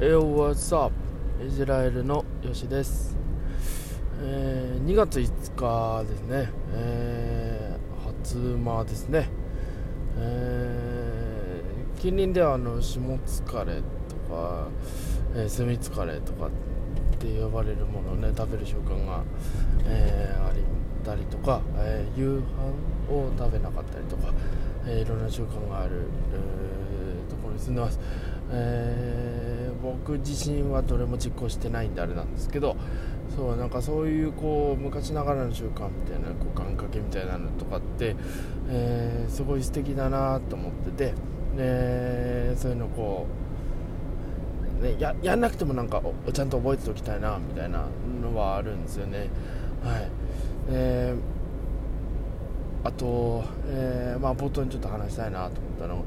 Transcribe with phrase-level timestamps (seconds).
[0.00, 0.92] Yo, what's up?
[1.46, 3.16] イスラエルのよしです、
[4.20, 9.28] えー2月5日ですね、えー初馬ですね、
[10.16, 14.68] えー近隣ではあの下疲れとか、
[15.36, 16.50] えー、墨疲れとかっ
[17.18, 19.22] て呼ばれるものをね食べる習慣が、
[19.86, 20.60] えーあり
[21.04, 22.42] たりとか、えー夕
[23.08, 24.32] 飯を食べなかったりとか、
[24.86, 27.98] えーいろんな習慣がある、えーところに住んでます、
[28.50, 32.74] えー僕自身はどれも実行してないんであれなんですけど
[33.36, 38.16] そうなんかそういうこう昔ながらの習慣みたいなこう願掛けみたいなのとかって、
[38.70, 41.14] えーすごい素敵だなと思ってて
[41.56, 43.26] でそういうのこ
[44.80, 46.00] う、ね、ややんなくてもなんか
[46.32, 47.86] ちゃんと覚えておきたいなみたいな
[48.22, 49.28] のはあるんですよね。
[49.82, 50.08] はい。
[50.70, 51.44] えー
[52.86, 56.02] あと、えーまあ、冒頭にちょっと話したいなと思ったのが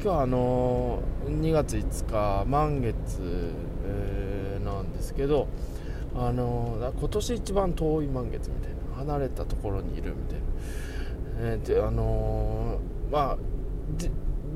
[0.00, 3.52] 今日はあの2月5日満月、
[3.84, 5.48] えーなんですけど
[6.14, 12.78] あの今年一番遠い満月みたいな離れたところにいるみたいな、えーであの
[13.10, 13.38] まあ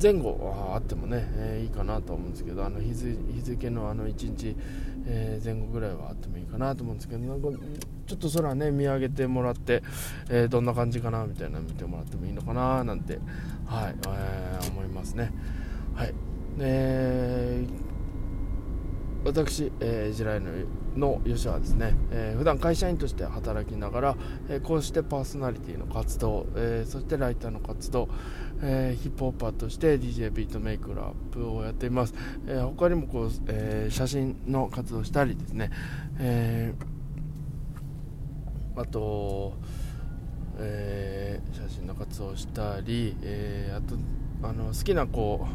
[0.01, 4.57] 前後はあってもね、えーいいかなと思うんですけどあの日付のあの1日、
[5.07, 7.49] えー前後ぐらいはあってもいいかなと思うんですけどなんか
[8.13, 9.83] ちょっと空ね見上げてもらって、
[10.29, 13.19] えーどんな感じかなみたいな見てもらってもいいのかななんて
[13.67, 15.33] はい、えー思いますね。
[15.95, 16.15] はい。
[16.59, 17.93] えー
[19.25, 24.17] 私、えー、ジラエルの吉はですね、えー普段会社員として働きながら、
[24.51, 28.11] えーこうしてパーソナリティの活動、えーそしてライターの活動、
[28.63, 32.15] えーヒップホッパーとして DJ ビートメイクラップをやっています、
[32.47, 35.71] えー他にもこう、えー写真の活動したりですね、
[36.19, 36.92] えー
[38.77, 39.55] あと、
[40.59, 43.97] えー写真の活動をしたり、えーあと
[44.43, 45.47] あの好きなこ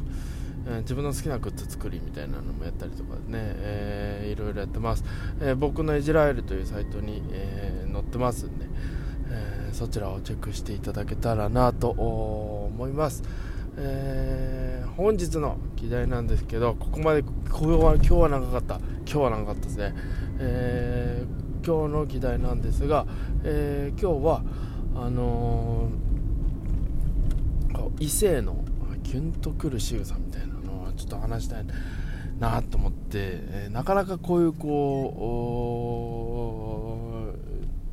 [0.66, 5.04] うえー自分の好きなグッズ作りみたいなのもやったりとかね、えーいろいろやってます、
[5.42, 8.66] え僕のイジラエルというサイトに、え載ってますんで、
[9.30, 13.24] えそちらをチェックしていただけたらなと思います、
[13.78, 18.80] えー本日の議題なんですけどここまで今日は今日は長かった。
[18.80, 19.94] 今日は長かったですね、
[20.40, 23.06] えー今日の議題なんですが、
[23.44, 24.42] えー今日は
[24.96, 28.64] あのー異性の
[29.04, 31.66] キュンとくる仕草みたいなのをちょっと話したい
[32.40, 35.74] なと思って、えーなかなかこういうこ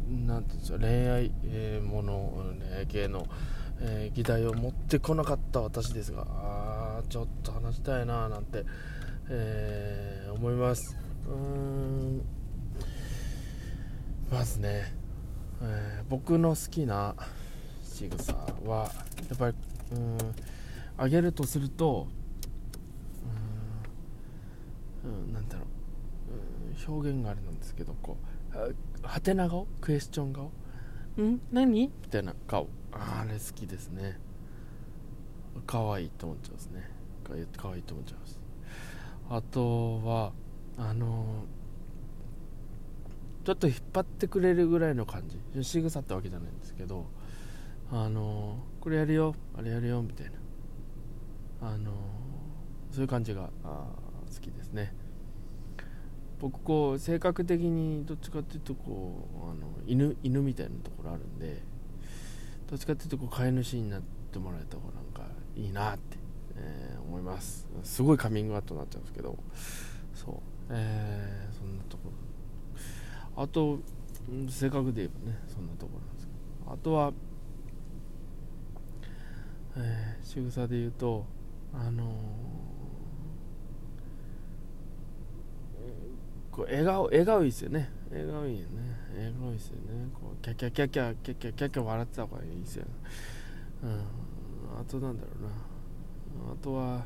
[0.08, 3.26] うなんていうんですか恋愛、えーもの、恋愛系の、
[3.80, 6.24] えー議題を持ってこなかった私ですが
[7.14, 8.64] ちょっと話したいななんて、
[9.28, 10.96] えー思います。
[11.28, 12.22] うーん。
[14.32, 14.92] まずね、
[15.62, 17.14] えー僕の好きな
[17.84, 18.32] 仕草
[18.66, 18.90] は
[19.28, 19.56] やっぱり
[19.92, 20.18] うん
[20.98, 22.08] あげるとすると
[25.04, 25.66] うん、なんだろ
[26.88, 28.16] う、う、表現があれなんですけどこ
[28.52, 29.68] うはてな顔？
[29.80, 30.46] クエスチョン顔？
[31.22, 31.40] ん？
[31.52, 31.68] 何？
[31.86, 32.66] みたいな顔。
[32.90, 34.18] あれ好きですね。
[35.64, 36.92] 可愛いと思っちゃうんですね。
[37.24, 38.40] か可愛いと思っちゃいます。
[39.30, 40.32] あとは
[40.76, 41.44] あの
[43.44, 45.64] ちょっと引っ張ってくれるぐらいの感じ。
[45.64, 47.06] 仕草ってわけじゃないんですけど
[47.90, 50.32] あのこれやるよあれやるよみたいな。
[51.68, 51.92] あの
[52.90, 53.88] そういう感じが好
[54.40, 54.94] きですね。
[56.40, 61.62] 僕こう性格的にどっちかっていうとこうあの犬犬みたいなところあるんで
[62.68, 65.22] どっちかっていうとこう飼い主になってもらえた方がなんか
[65.56, 66.18] いいなって、
[66.56, 67.66] えー思います。
[67.82, 69.36] すごいカミングアウトになっちゃうんですけど。
[70.14, 70.34] そう。
[70.70, 72.10] えーそんなとこ。
[73.36, 73.78] ろあと
[74.48, 76.32] 性格で言えばねそんなところなんですけ
[76.66, 76.72] ど。
[76.72, 77.12] あとは
[79.76, 81.26] えー、仕草で言うと
[81.72, 82.06] あのー
[86.50, 87.90] こう笑顔笑顔いいですよね。
[88.12, 88.96] 笑顔いいよね。
[89.16, 90.08] 笑顔いいですよね。
[90.14, 92.90] こうキャキャキャキャキャキャキャキャ笑ってた方がいいですよ、ね。
[93.82, 93.90] うん、
[94.80, 95.73] あとなんだろうな。
[96.52, 97.04] あとは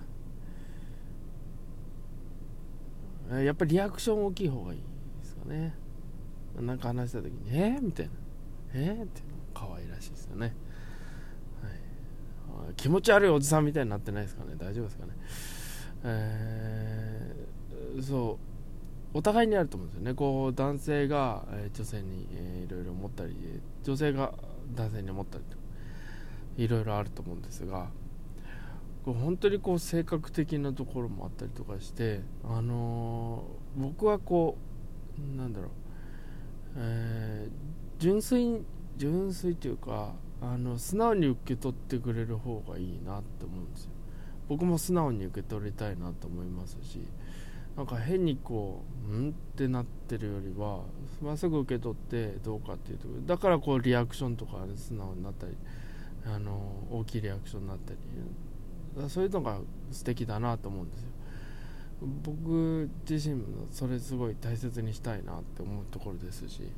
[3.31, 4.85] やっぱりリアクション大きい方がいいで
[5.25, 5.75] すかね。
[6.61, 8.13] なんか話した時に「えー?」みたいな
[8.75, 9.23] 「え?」って
[9.55, 10.55] 可愛らしいですよね。
[11.63, 14.55] はい、気持ち悪いおじさんみたいになってないですかね。
[14.57, 15.13] 大丈夫ですかね。
[16.05, 18.49] えーそう。
[19.15, 20.15] お互いにあると思うんですよね。
[20.15, 23.35] こう男性が、え女性に、えーいろいろ思ったり
[23.83, 24.35] 女性が
[24.75, 25.57] 男性に思ったりと
[26.63, 27.89] いろいろあると思うんですが
[29.15, 34.57] 本当にこう性格的なところもあったりとかしてあのー僕はこ
[35.19, 35.71] うなんだろう、
[36.77, 38.63] えー純粋
[38.97, 43.91] 純粋というかあの素直に受け取ってくれる方がいいなって思うんですよ。
[44.49, 47.01] 僕も素直に受け取りたいなと思いますし
[47.77, 50.81] なんか変にこうんってなってるよりは
[51.21, 55.57] まっすぐ受け取ってどうかっていうところだからこうリアクションとか素直になったり
[56.25, 57.99] あの大きいリアクションになったり
[59.09, 59.59] そういうのが
[59.91, 61.09] 素敵だなと思うんですよ。
[62.23, 66.73] 僕自身もそれすごい大切にしたいなって思うところですし。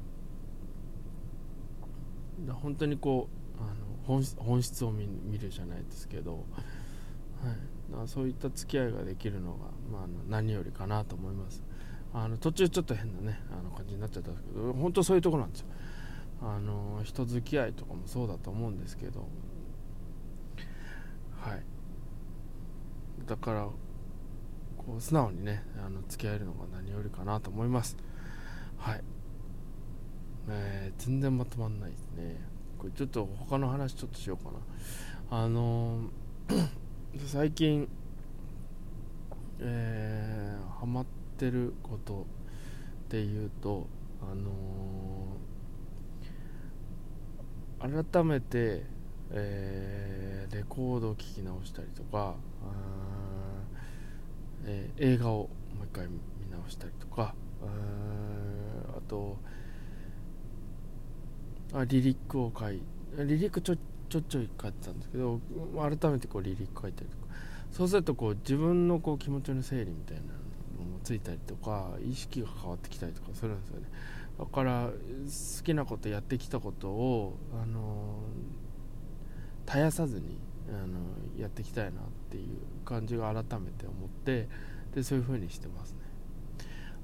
[2.48, 3.28] 本当にこ
[3.58, 5.06] うあの本質を見
[5.38, 6.46] るじゃないですけど、
[7.92, 9.58] はい、そういった付き合いができるのが、
[9.92, 11.62] まあ、何よりかなと思います。
[12.12, 14.72] あの途中ちょっと変なねあの感じになっちゃったんですけど。
[14.72, 15.66] 本当そういうとこなんですよ。
[16.42, 19.28] あの人付き合いとかもそうだと思うんですけど。
[21.38, 21.62] はい。
[23.30, 23.68] だから
[24.76, 27.96] こう素直にねあの付き合えるのが何よりかなと思います。
[28.76, 29.04] はい。
[30.48, 32.40] えー、全然まとまんないですね。
[32.76, 34.50] これちょっと他の話ちょっとしようか
[35.30, 35.42] な。
[35.44, 36.68] あのー、
[37.24, 37.88] 最近
[39.60, 41.06] えー、ハマっ
[41.38, 42.26] てること
[43.04, 43.86] っていうと
[44.20, 48.86] あのー、改めて、
[49.32, 52.34] えー、レコードを聴き直したりとか
[54.64, 55.48] えー、映画をも
[55.82, 59.38] う一回見直したりとかあと
[61.72, 62.80] あリリックを書い
[63.18, 63.76] リリックちょ
[64.08, 65.40] ちょちょい書いてたんですけど
[65.76, 67.22] 改めてこうリリック書いたりとか
[67.70, 73.86] そうするとこう自分のこう気持ちの整理みたいなのもついたりとか意識が変わってきたりとかするんですよね。
[74.38, 78.20] だから好きなことやってきたことを、あの
[79.70, 80.36] 絶やさずに
[80.68, 80.98] あの
[81.40, 81.92] やっていきたいなっ
[82.28, 84.48] ていう感じが改めて思って
[84.94, 85.98] でそういう風にしてますね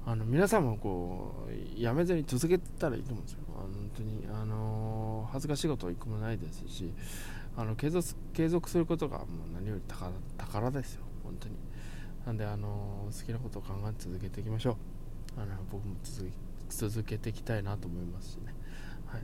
[0.05, 6.93] あの皆さんもこうやめずに続けてたらいいと思うんですよあの本当にあの恥ずかしいことは一個もないですし
[7.55, 11.55] あの継続継続することがもう何より宝宝ですよ本当に
[12.25, 14.71] なんであの好きなことを考えて続けていきましょ
[15.37, 16.29] うあの僕も続
[16.69, 18.53] 続けていきたいなと思いますしね
[19.05, 19.21] はい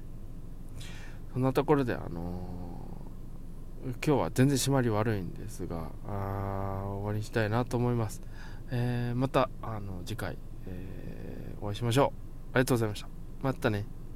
[1.34, 2.63] そんなところであの
[3.84, 8.22] 今日は全然締まり悪いんですがあ終わりにしたいなと思います、
[8.72, 10.38] えー、またあの次回、
[10.68, 12.24] えー、お会いしましょう。
[12.54, 13.08] ありがとうございました。
[13.42, 13.86] またね。